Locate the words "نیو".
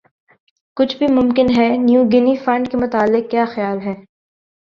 1.85-2.01